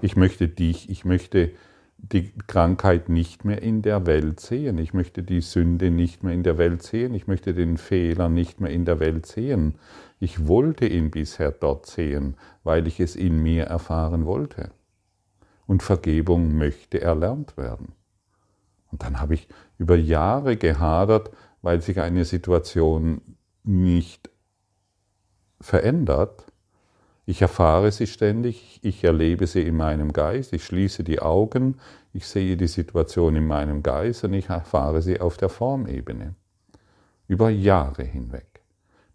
Ich 0.01 0.15
möchte 0.15 0.47
dich, 0.47 0.89
ich 0.89 1.05
möchte 1.05 1.51
die 1.97 2.31
Krankheit 2.45 3.09
nicht 3.09 3.45
mehr 3.45 3.61
in 3.63 3.81
der 3.81 4.05
Welt 4.05 4.39
sehen. 4.39 4.77
Ich 4.77 4.93
möchte 4.93 5.23
die 5.23 5.41
Sünde 5.41 5.89
nicht 5.89 6.23
mehr 6.23 6.33
in 6.33 6.43
der 6.43 6.57
Welt 6.57 6.83
sehen. 6.83 7.15
Ich 7.15 7.27
möchte 7.27 7.53
den 7.53 7.77
Fehler 7.77 8.29
nicht 8.29 8.61
mehr 8.61 8.71
in 8.71 8.85
der 8.85 8.99
Welt 8.99 9.25
sehen. 9.25 9.75
Ich 10.19 10.47
wollte 10.47 10.85
ihn 10.85 11.09
bisher 11.09 11.51
dort 11.51 11.87
sehen, 11.87 12.35
weil 12.63 12.85
ich 12.85 12.99
es 12.99 13.15
in 13.15 13.41
mir 13.41 13.63
erfahren 13.63 14.25
wollte. 14.25 14.69
Und 15.65 15.83
Vergebung 15.83 16.57
möchte 16.57 17.01
erlernt 17.01 17.57
werden. 17.57 17.93
Und 18.91 19.03
dann 19.03 19.19
habe 19.19 19.33
ich 19.33 19.47
über 19.77 19.95
Jahre 19.95 20.55
gehadert, 20.55 21.31
weil 21.67 21.81
sich 21.81 21.99
eine 21.99 22.23
Situation 22.23 23.19
nicht 23.65 24.29
verändert, 25.59 26.45
ich 27.25 27.41
erfahre 27.41 27.91
sie 27.91 28.07
ständig, 28.07 28.79
ich 28.83 29.03
erlebe 29.03 29.47
sie 29.47 29.63
in 29.63 29.75
meinem 29.75 30.13
Geist, 30.13 30.53
ich 30.53 30.63
schließe 30.63 31.03
die 31.03 31.19
Augen, 31.19 31.75
ich 32.13 32.25
sehe 32.25 32.55
die 32.55 32.69
Situation 32.69 33.35
in 33.35 33.45
meinem 33.45 33.83
Geist 33.83 34.23
und 34.23 34.31
ich 34.31 34.47
erfahre 34.47 35.01
sie 35.01 35.19
auf 35.19 35.35
der 35.35 35.49
Formebene. 35.49 36.35
Über 37.27 37.49
Jahre 37.49 38.03
hinweg, 38.03 38.61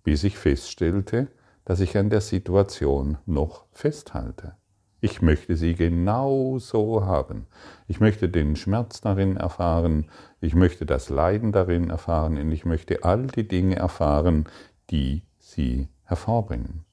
bis 0.05 0.23
ich 0.23 0.37
feststellte, 0.37 1.29
dass 1.65 1.81
ich 1.81 1.97
an 1.97 2.11
der 2.11 2.21
Situation 2.21 3.17
noch 3.25 3.65
festhalte. 3.73 4.57
Ich 5.05 5.21
möchte 5.21 5.57
sie 5.57 5.75
genau 5.75 6.61
so 6.61 7.05
haben. 7.05 7.49
Ich 7.89 7.99
möchte 7.99 8.29
den 8.29 8.55
Schmerz 8.55 9.01
darin 9.01 9.37
erfahren, 9.37 10.07
ich 10.41 10.55
möchte 10.55 10.87
das 10.87 11.09
Leiden 11.09 11.51
darin 11.51 11.91
erfahren 11.91 12.39
und 12.39 12.53
ich 12.53 12.65
möchte 12.65 13.03
all 13.03 13.27
die 13.27 13.49
Dinge 13.49 13.75
erfahren, 13.75 14.49
die 14.91 15.23
sie 15.41 15.89
hervorbringen. 16.05 16.85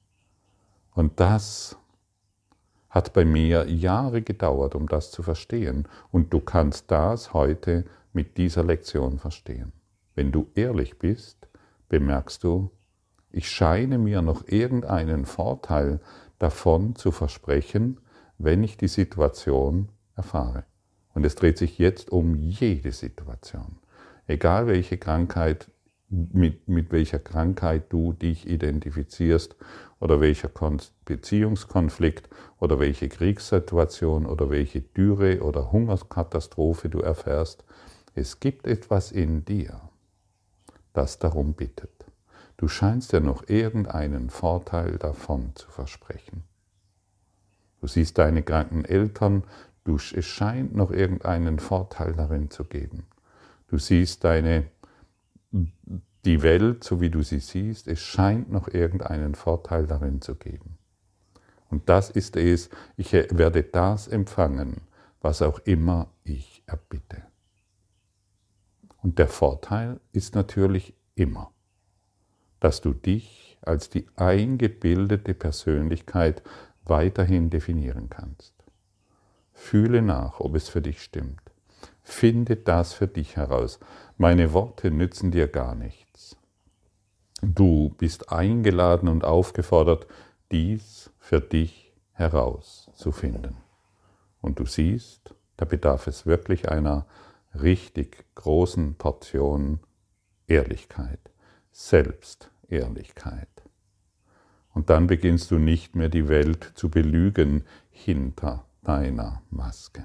Und 0.92 1.20
das 1.20 1.78
hat 2.88 3.12
bei 3.12 3.24
mir 3.24 3.70
Jahre 3.70 4.22
gedauert, 4.22 4.74
um 4.74 4.88
das 4.88 5.12
zu 5.12 5.22
verstehen. 5.22 5.86
Und 6.10 6.32
du 6.32 6.40
kannst 6.40 6.90
das 6.90 7.32
heute 7.32 7.84
mit 8.12 8.36
dieser 8.38 8.64
Lektion 8.64 9.20
verstehen. 9.20 9.70
Wenn 10.16 10.32
du 10.32 10.48
ehrlich 10.56 10.98
bist, 10.98 11.46
bemerkst 11.88 12.42
du, 12.42 12.72
ich 13.30 13.48
scheine 13.48 13.98
mir 13.98 14.20
noch 14.20 14.48
irgendeinen 14.48 15.26
Vorteil 15.26 16.00
davon 16.40 16.96
zu 16.96 17.12
versprechen, 17.12 18.00
wenn 18.38 18.64
ich 18.64 18.76
die 18.76 18.88
Situation 18.88 19.90
erfahre. 20.16 20.64
Und 21.14 21.24
es 21.24 21.36
dreht 21.36 21.58
sich 21.58 21.78
jetzt 21.78 22.10
um 22.10 22.34
jede 22.34 22.90
Situation. 22.92 23.78
Egal 24.26 24.66
welche 24.66 24.96
Krankheit, 24.96 25.70
mit, 26.08 26.66
mit 26.68 26.90
welcher 26.90 27.18
Krankheit 27.20 27.92
du 27.92 28.12
dich 28.12 28.48
identifizierst 28.48 29.54
oder 30.00 30.20
welcher 30.20 30.50
Beziehungskonflikt 31.04 32.28
oder 32.58 32.80
welche 32.80 33.08
Kriegssituation 33.08 34.26
oder 34.26 34.50
welche 34.50 34.80
Dürre 34.80 35.42
oder 35.42 35.70
Hungerskatastrophe 35.70 36.88
du 36.88 37.00
erfährst. 37.00 37.64
Es 38.14 38.40
gibt 38.40 38.66
etwas 38.66 39.12
in 39.12 39.44
dir, 39.44 39.80
das 40.94 41.18
darum 41.18 41.52
bittet. 41.52 42.09
Du 42.60 42.68
scheinst 42.68 43.14
dir 43.14 43.20
noch 43.20 43.48
irgendeinen 43.48 44.28
Vorteil 44.28 44.98
davon 44.98 45.52
zu 45.54 45.70
versprechen. 45.70 46.44
Du 47.80 47.86
siehst 47.86 48.18
deine 48.18 48.42
kranken 48.42 48.84
Eltern, 48.84 49.44
du, 49.84 49.96
es 49.96 50.26
scheint 50.26 50.74
noch 50.74 50.90
irgendeinen 50.90 51.58
Vorteil 51.58 52.12
darin 52.12 52.50
zu 52.50 52.64
geben. 52.64 53.06
Du 53.68 53.78
siehst 53.78 54.24
deine, 54.24 54.66
die 55.50 56.42
Welt, 56.42 56.84
so 56.84 57.00
wie 57.00 57.08
du 57.08 57.22
sie 57.22 57.38
siehst, 57.38 57.88
es 57.88 58.00
scheint 58.00 58.52
noch 58.52 58.68
irgendeinen 58.68 59.34
Vorteil 59.34 59.86
darin 59.86 60.20
zu 60.20 60.34
geben. 60.34 60.76
Und 61.70 61.88
das 61.88 62.10
ist 62.10 62.36
es, 62.36 62.68
ich 62.98 63.14
werde 63.14 63.62
das 63.62 64.06
empfangen, 64.06 64.82
was 65.22 65.40
auch 65.40 65.60
immer 65.60 66.08
ich 66.24 66.62
erbitte. 66.66 67.22
Und 69.02 69.18
der 69.18 69.28
Vorteil 69.28 69.98
ist 70.12 70.34
natürlich 70.34 70.92
immer, 71.14 71.54
dass 72.60 72.80
du 72.80 72.92
dich 72.92 73.58
als 73.62 73.90
die 73.90 74.06
eingebildete 74.16 75.34
Persönlichkeit 75.34 76.42
weiterhin 76.84 77.50
definieren 77.50 78.08
kannst. 78.08 78.54
Fühle 79.52 80.02
nach, 80.02 80.40
ob 80.40 80.54
es 80.54 80.68
für 80.68 80.80
dich 80.80 81.02
stimmt. 81.02 81.40
Finde 82.02 82.56
das 82.56 82.92
für 82.92 83.06
dich 83.06 83.36
heraus. 83.36 83.78
Meine 84.16 84.52
Worte 84.52 84.90
nützen 84.90 85.30
dir 85.30 85.48
gar 85.48 85.74
nichts. 85.74 86.36
Du 87.42 87.94
bist 87.98 88.32
eingeladen 88.32 89.08
und 89.08 89.24
aufgefordert, 89.24 90.06
dies 90.50 91.10
für 91.18 91.40
dich 91.40 91.92
herauszufinden. 92.12 93.56
Und 94.40 94.58
du 94.58 94.66
siehst, 94.66 95.34
da 95.56 95.64
bedarf 95.64 96.06
es 96.06 96.26
wirklich 96.26 96.68
einer 96.70 97.06
richtig 97.54 98.24
großen 98.34 98.96
Portion 98.96 99.80
Ehrlichkeit, 100.46 101.29
Selbstehrlichkeit. 101.82 103.48
Und 104.74 104.90
dann 104.90 105.06
beginnst 105.06 105.50
du 105.50 105.58
nicht 105.58 105.96
mehr 105.96 106.10
die 106.10 106.28
Welt 106.28 106.72
zu 106.74 106.90
belügen 106.90 107.64
hinter 107.90 108.66
deiner 108.82 109.42
Maske. 109.50 110.04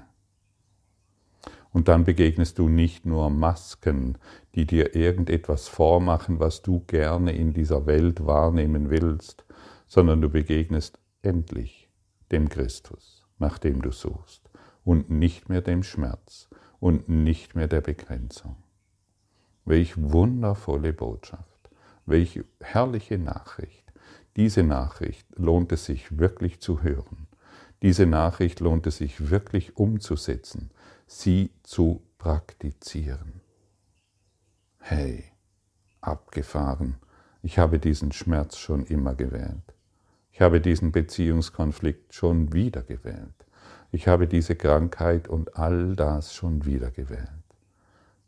Und 1.72 1.88
dann 1.88 2.04
begegnest 2.04 2.58
du 2.58 2.68
nicht 2.68 3.04
nur 3.04 3.28
Masken, 3.28 4.16
die 4.54 4.66
dir 4.66 4.96
irgendetwas 4.96 5.68
vormachen, 5.68 6.40
was 6.40 6.62
du 6.62 6.80
gerne 6.86 7.32
in 7.32 7.52
dieser 7.52 7.84
Welt 7.84 8.24
wahrnehmen 8.24 8.88
willst, 8.88 9.44
sondern 9.86 10.22
du 10.22 10.30
begegnest 10.30 10.98
endlich 11.20 11.90
dem 12.32 12.48
Christus, 12.48 13.26
nach 13.38 13.58
dem 13.58 13.82
du 13.82 13.92
suchst, 13.92 14.50
und 14.82 15.10
nicht 15.10 15.50
mehr 15.50 15.60
dem 15.60 15.82
Schmerz 15.82 16.48
und 16.80 17.10
nicht 17.10 17.54
mehr 17.54 17.68
der 17.68 17.82
Begrenzung. 17.82 18.56
Welch 19.66 19.94
wundervolle 20.00 20.92
Botschaft, 20.92 21.55
welch 22.06 22.42
herrliche 22.60 23.18
Nachricht. 23.18 23.84
Diese 24.36 24.62
Nachricht 24.62 25.26
lohnt 25.36 25.72
es 25.72 25.86
sich 25.86 26.18
wirklich 26.18 26.60
zu 26.60 26.82
hören. 26.82 27.26
Diese 27.82 28.06
Nachricht 28.06 28.60
lohnt 28.60 28.86
es 28.86 28.98
sich 28.98 29.30
wirklich 29.30 29.76
umzusetzen, 29.76 30.70
sie 31.06 31.50
zu 31.62 32.02
praktizieren. 32.18 33.40
Hey, 34.78 35.24
abgefahren, 36.00 36.96
ich 37.42 37.58
habe 37.58 37.78
diesen 37.78 38.12
Schmerz 38.12 38.56
schon 38.56 38.86
immer 38.86 39.14
gewählt. 39.14 39.74
Ich 40.32 40.40
habe 40.40 40.60
diesen 40.60 40.92
Beziehungskonflikt 40.92 42.14
schon 42.14 42.52
wieder 42.52 42.82
gewählt. 42.82 43.46
Ich 43.90 44.08
habe 44.08 44.26
diese 44.26 44.54
Krankheit 44.54 45.28
und 45.28 45.56
all 45.56 45.96
das 45.96 46.34
schon 46.34 46.64
wieder 46.66 46.90
gewählt. 46.90 47.30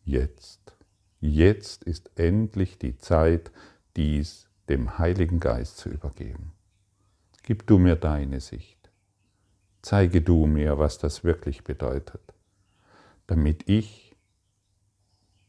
Jetzt, 0.04 0.77
jetzt 1.20 1.84
ist 1.84 2.10
endlich 2.16 2.78
die 2.78 2.96
Zeit, 2.96 3.50
dies 3.96 4.48
dem 4.68 4.98
Heiligen 4.98 5.40
Geist 5.40 5.78
zu 5.78 5.88
übergeben. 5.88 6.52
Gib 7.42 7.66
du 7.66 7.78
mir 7.78 7.96
deine 7.96 8.40
Sicht. 8.40 8.90
Zeige 9.80 10.20
du 10.20 10.46
mir, 10.46 10.78
was 10.78 10.98
das 10.98 11.24
wirklich 11.24 11.64
bedeutet, 11.64 12.34
damit 13.26 13.68
ich 13.68 14.16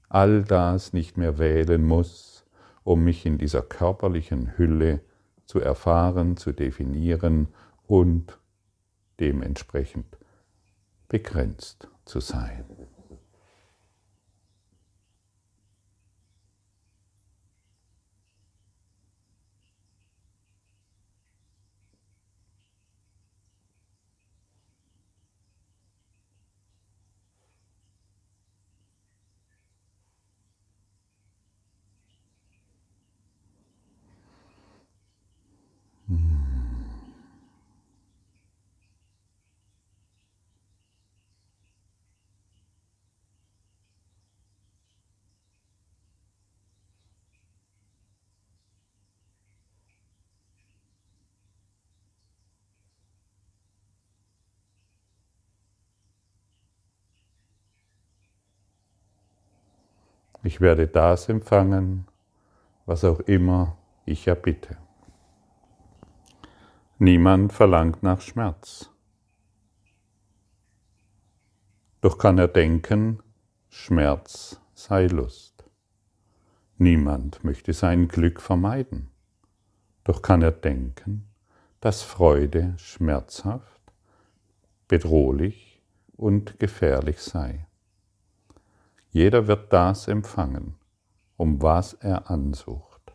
all 0.07 0.43
das 0.43 0.93
nicht 0.93 1.17
mehr 1.17 1.37
wählen 1.37 1.83
muss, 1.83 2.45
um 2.83 3.03
mich 3.03 3.25
in 3.25 3.37
dieser 3.37 3.61
körperlichen 3.61 4.57
Hülle 4.57 5.01
zu 5.45 5.59
erfahren, 5.59 6.37
zu 6.37 6.51
definieren 6.51 7.49
und 7.85 8.39
dementsprechend 9.19 10.17
begrenzt 11.07 11.87
zu 12.05 12.19
sein. 12.19 12.65
Ich 60.43 60.61
werde 60.61 60.87
das 60.87 61.27
empfangen, 61.27 62.07
was 62.85 63.03
auch 63.03 63.19
immer 63.21 63.77
ich 64.05 64.27
erbitte. 64.27 64.77
Niemand 66.97 67.53
verlangt 67.53 68.03
nach 68.03 68.21
Schmerz. 68.21 68.89
Doch 72.01 72.17
kann 72.17 72.37
er 72.37 72.47
denken, 72.47 73.21
Schmerz 73.69 74.61
sei 74.73 75.07
Lust. 75.07 75.65
Niemand 76.77 77.43
möchte 77.43 77.73
sein 77.73 78.07
Glück 78.07 78.39
vermeiden. 78.39 79.11
Doch 80.05 80.21
kann 80.21 80.41
er 80.41 80.51
denken, 80.51 81.27
dass 81.81 82.01
Freude 82.01 82.73
schmerzhaft, 82.77 83.81
bedrohlich 84.87 85.81
und 86.15 86.59
gefährlich 86.59 87.19
sei. 87.19 87.68
Jeder 89.11 89.47
wird 89.47 89.73
das 89.73 90.07
empfangen, 90.07 90.75
um 91.35 91.61
was 91.61 91.93
er 91.93 92.29
ansucht. 92.29 93.13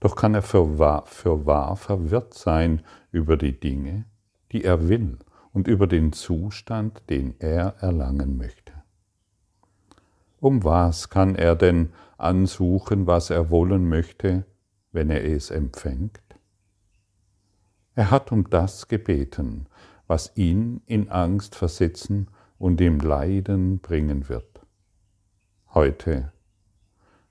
Doch 0.00 0.14
kann 0.14 0.34
er 0.34 0.42
für 0.42 0.78
wahr, 0.78 1.06
für 1.06 1.46
wahr 1.46 1.76
verwirrt 1.76 2.34
sein 2.34 2.82
über 3.10 3.36
die 3.36 3.58
Dinge, 3.58 4.04
die 4.52 4.62
er 4.62 4.88
will 4.88 5.18
und 5.52 5.68
über 5.68 5.86
den 5.86 6.12
Zustand, 6.12 7.02
den 7.08 7.34
er 7.38 7.76
erlangen 7.80 8.36
möchte. 8.36 8.74
Um 10.38 10.64
was 10.64 11.08
kann 11.08 11.34
er 11.34 11.56
denn 11.56 11.92
ansuchen, 12.18 13.06
was 13.06 13.30
er 13.30 13.48
wollen 13.48 13.88
möchte, 13.88 14.44
wenn 14.92 15.08
er 15.08 15.24
es 15.24 15.50
empfängt? 15.50 16.20
Er 17.94 18.10
hat 18.10 18.32
um 18.32 18.50
das 18.50 18.88
gebeten, 18.88 19.66
was 20.06 20.32
ihn 20.36 20.82
in 20.84 21.08
Angst 21.08 21.54
versetzen 21.54 22.28
und 22.58 22.80
ihm 22.82 23.00
Leiden 23.00 23.78
bringen 23.78 24.28
wird. 24.28 24.55
Heute 25.76 26.32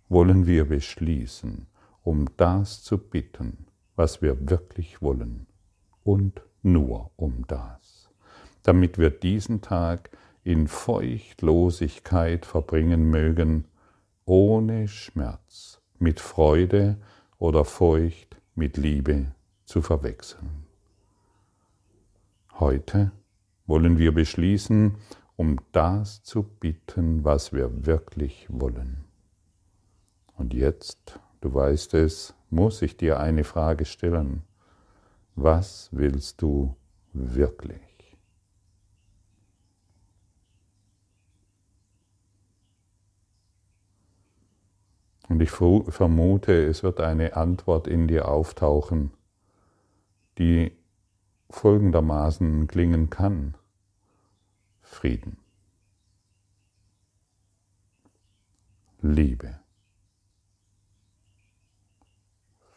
wollen 0.07 0.45
wir 0.45 0.65
beschließen, 0.65 1.65
um 2.03 2.27
das 2.37 2.83
zu 2.83 2.99
bitten, 2.99 3.65
was 3.95 4.21
wir 4.21 4.47
wirklich 4.47 5.01
wollen, 5.01 5.47
und 6.03 6.43
nur 6.61 7.09
um 7.15 7.45
das, 7.47 8.11
damit 8.61 8.99
wir 8.99 9.09
diesen 9.09 9.61
Tag 9.61 10.11
in 10.43 10.67
Feuchtlosigkeit 10.67 12.45
verbringen 12.45 13.09
mögen, 13.09 13.65
ohne 14.25 14.89
Schmerz, 14.89 15.81
mit 15.97 16.19
Freude 16.19 16.97
oder 17.39 17.65
Furcht, 17.65 18.37
mit 18.53 18.77
Liebe 18.77 19.33
zu 19.63 19.81
verwechseln. 19.81 20.67
Heute 22.59 23.11
wollen 23.65 23.97
wir 23.97 24.13
beschließen, 24.13 24.97
um 25.37 25.59
das 25.71 26.23
zu 26.23 26.43
bitten, 26.43 27.23
was 27.23 27.51
wir 27.53 27.85
wirklich 27.85 28.47
wollen. 28.49 29.03
Und 30.37 30.53
jetzt, 30.53 31.19
du 31.41 31.53
weißt 31.53 31.93
es, 31.95 32.33
muss 32.49 32.81
ich 32.81 32.97
dir 32.97 33.19
eine 33.19 33.43
Frage 33.43 33.85
stellen. 33.85 34.43
Was 35.35 35.89
willst 35.91 36.41
du 36.41 36.75
wirklich? 37.13 37.81
Und 45.27 45.41
ich 45.41 45.49
vermute, 45.49 46.65
es 46.65 46.83
wird 46.83 47.01
eine 47.01 47.35
Antwort 47.35 47.87
in 47.87 48.07
dir 48.07 48.27
auftauchen, 48.27 49.11
die 50.37 50.71
folgendermaßen 51.49 52.67
klingen 52.67 53.09
kann. 53.09 53.55
Frieden. 54.85 55.37
Liebe. 59.01 59.59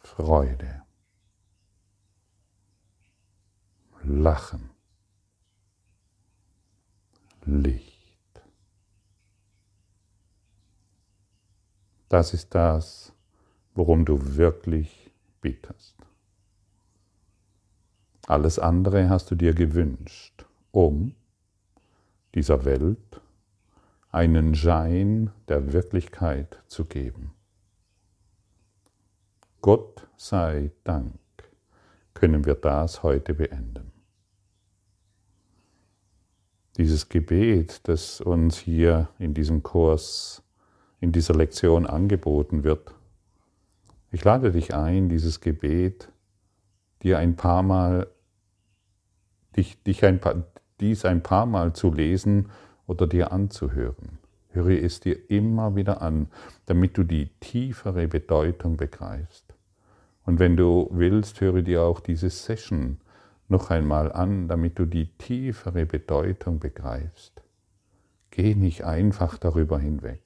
Freude. 0.02 0.82
Lachen. 4.02 4.70
Licht. 7.44 8.42
Das 12.08 12.32
ist 12.32 12.54
das, 12.54 13.12
worum 13.74 14.04
du 14.04 14.36
wirklich 14.36 15.10
bittest. 15.40 15.94
Alles 18.26 18.58
andere 18.58 19.08
hast 19.08 19.30
du 19.30 19.34
dir 19.34 19.54
gewünscht, 19.54 20.46
um 20.72 21.14
dieser 22.38 22.64
Welt 22.64 23.20
einen 24.12 24.54
Schein 24.54 25.32
der 25.48 25.72
Wirklichkeit 25.72 26.62
zu 26.68 26.84
geben. 26.84 27.32
Gott 29.60 30.06
sei 30.16 30.70
Dank 30.84 31.18
können 32.14 32.44
wir 32.44 32.54
das 32.54 33.02
heute 33.02 33.34
beenden. 33.34 33.90
Dieses 36.76 37.08
Gebet, 37.08 37.88
das 37.88 38.20
uns 38.20 38.56
hier 38.56 39.08
in 39.18 39.34
diesem 39.34 39.64
Kurs 39.64 40.44
in 41.00 41.10
dieser 41.10 41.34
Lektion 41.34 41.86
angeboten 41.86 42.62
wird. 42.62 42.94
Ich 44.12 44.22
lade 44.22 44.52
dich 44.52 44.74
ein, 44.76 45.08
dieses 45.08 45.40
Gebet 45.40 46.08
dir 47.02 47.18
ein 47.18 47.34
paar 47.34 47.64
Mal, 47.64 48.06
dich, 49.56 49.82
dich 49.82 50.04
ein 50.04 50.20
paar, 50.20 50.44
dies 50.80 51.04
ein 51.04 51.22
paar 51.22 51.46
Mal 51.46 51.72
zu 51.72 51.92
lesen 51.92 52.50
oder 52.86 53.06
dir 53.06 53.32
anzuhören. 53.32 54.18
Höre 54.50 54.82
es 54.82 55.00
dir 55.00 55.30
immer 55.30 55.76
wieder 55.76 56.00
an, 56.02 56.28
damit 56.66 56.96
du 56.96 57.04
die 57.04 57.28
tiefere 57.40 58.08
Bedeutung 58.08 58.76
begreifst. 58.76 59.44
Und 60.24 60.38
wenn 60.38 60.56
du 60.56 60.88
willst, 60.90 61.40
höre 61.40 61.62
dir 61.62 61.82
auch 61.82 62.00
diese 62.00 62.30
Session 62.30 62.98
noch 63.48 63.70
einmal 63.70 64.12
an, 64.12 64.48
damit 64.48 64.78
du 64.78 64.84
die 64.84 65.06
tiefere 65.06 65.86
Bedeutung 65.86 66.58
begreifst. 66.58 67.42
Geh 68.30 68.54
nicht 68.54 68.84
einfach 68.84 69.38
darüber 69.38 69.78
hinweg. 69.78 70.22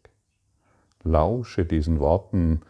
Lausche 1.05 1.65
diesen 1.65 2.01
Worten, 2.01 2.63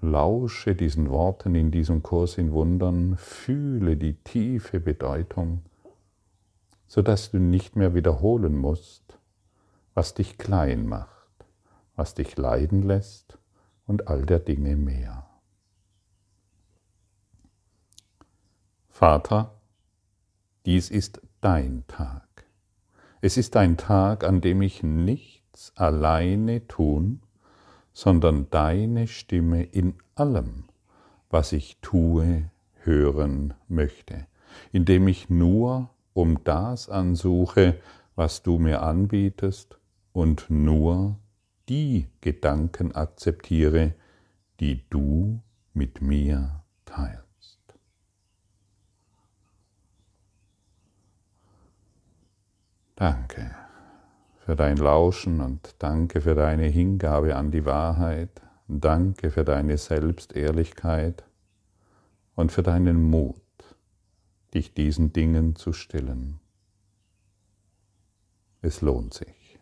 lausche 0.00 0.74
diesen 0.74 1.10
Worten 1.10 1.54
in 1.54 1.70
diesem 1.70 2.02
Kurs 2.02 2.38
in 2.38 2.52
Wundern, 2.52 3.16
fühle 3.16 3.96
die 3.96 4.14
tiefe 4.14 4.80
Bedeutung, 4.80 5.62
sodass 6.90 7.30
du 7.30 7.38
nicht 7.38 7.76
mehr 7.76 7.94
wiederholen 7.94 8.56
musst, 8.56 9.18
was 9.94 10.12
dich 10.14 10.38
klein 10.38 10.86
macht, 10.86 11.30
was 11.94 12.14
dich 12.14 12.36
leiden 12.36 12.82
lässt 12.82 13.38
und 13.86 14.08
all 14.08 14.26
der 14.26 14.40
Dinge 14.40 14.74
mehr. 14.74 15.24
Vater, 18.88 19.54
dies 20.66 20.90
ist 20.90 21.22
dein 21.40 21.84
Tag. 21.86 22.26
Es 23.20 23.36
ist 23.36 23.56
ein 23.56 23.76
Tag, 23.76 24.24
an 24.24 24.40
dem 24.40 24.60
ich 24.60 24.82
nichts 24.82 25.72
alleine 25.76 26.66
tun 26.66 27.22
sondern 27.92 28.48
deine 28.50 29.06
Stimme 29.08 29.62
in 29.62 29.94
allem, 30.14 30.64
was 31.28 31.52
ich 31.52 31.78
tue, 31.80 32.50
hören 32.82 33.54
möchte, 33.68 34.26
indem 34.72 35.06
ich 35.08 35.28
nur 35.28 35.90
um 36.20 36.44
das 36.44 36.88
ansuche, 36.88 37.80
was 38.14 38.42
du 38.42 38.58
mir 38.58 38.82
anbietest 38.82 39.78
und 40.12 40.50
nur 40.50 41.18
die 41.68 42.08
Gedanken 42.20 42.92
akzeptiere, 42.94 43.94
die 44.60 44.84
du 44.90 45.40
mit 45.72 46.02
mir 46.02 46.62
teilst. 46.84 47.60
Danke 52.96 53.54
für 54.44 54.56
dein 54.56 54.76
Lauschen 54.76 55.40
und 55.40 55.74
danke 55.78 56.20
für 56.20 56.34
deine 56.34 56.66
Hingabe 56.66 57.36
an 57.36 57.50
die 57.50 57.64
Wahrheit. 57.64 58.42
Danke 58.68 59.30
für 59.30 59.44
deine 59.44 59.78
Selbstehrlichkeit 59.78 61.24
und 62.34 62.52
für 62.52 62.62
deinen 62.62 63.02
Mut, 63.02 63.40
dich 64.50 64.74
diesen 64.74 65.12
Dingen 65.12 65.56
zu 65.56 65.72
stillen. 65.72 66.40
Es 68.62 68.82
lohnt 68.82 69.14
sich. 69.14 69.58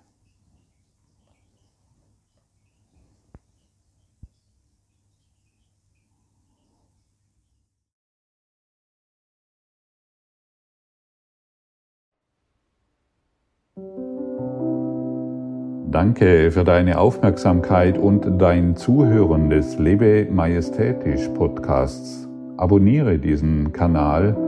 Danke 15.90 16.50
für 16.52 16.64
deine 16.64 16.98
Aufmerksamkeit 16.98 17.96
und 17.96 18.40
dein 18.40 18.76
Zuhören 18.76 19.48
des 19.50 19.78
Lebe 19.78 20.28
Majestätisch 20.30 21.28
Podcasts. 21.28 22.28
Abonniere 22.56 23.18
diesen 23.18 23.72
Kanal, 23.72 24.47